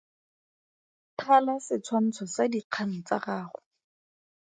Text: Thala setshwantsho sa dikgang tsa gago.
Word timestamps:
Thala 1.19 1.53
setshwantsho 1.65 2.23
sa 2.35 2.43
dikgang 2.51 2.93
tsa 3.05 3.17
gago. 3.25 3.59